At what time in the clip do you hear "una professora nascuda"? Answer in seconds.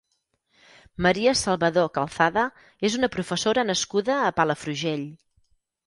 3.03-4.21